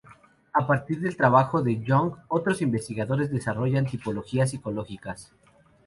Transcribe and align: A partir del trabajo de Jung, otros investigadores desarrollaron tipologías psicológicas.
A 0.51 0.65
partir 0.65 0.99
del 0.99 1.15
trabajo 1.15 1.61
de 1.61 1.75
Jung, 1.85 2.13
otros 2.27 2.63
investigadores 2.63 3.29
desarrollaron 3.29 3.87
tipologías 3.87 4.49
psicológicas. 4.49 5.31